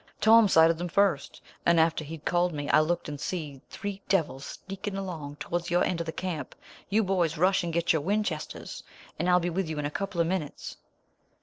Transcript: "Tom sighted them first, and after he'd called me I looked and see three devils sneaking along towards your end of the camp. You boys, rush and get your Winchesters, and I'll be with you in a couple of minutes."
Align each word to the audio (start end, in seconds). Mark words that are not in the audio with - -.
"Tom 0.19 0.47
sighted 0.47 0.79
them 0.79 0.87
first, 0.89 1.41
and 1.63 1.79
after 1.79 2.03
he'd 2.03 2.25
called 2.25 2.53
me 2.55 2.67
I 2.71 2.79
looked 2.79 3.07
and 3.07 3.21
see 3.21 3.61
three 3.69 4.01
devils 4.09 4.43
sneaking 4.65 4.97
along 4.97 5.35
towards 5.35 5.69
your 5.69 5.83
end 5.83 5.99
of 5.99 6.07
the 6.07 6.11
camp. 6.11 6.55
You 6.89 7.03
boys, 7.03 7.37
rush 7.37 7.63
and 7.63 7.71
get 7.71 7.93
your 7.93 8.01
Winchesters, 8.01 8.81
and 9.19 9.29
I'll 9.29 9.39
be 9.39 9.51
with 9.51 9.69
you 9.69 9.77
in 9.77 9.85
a 9.85 9.91
couple 9.91 10.19
of 10.19 10.25
minutes." 10.25 10.77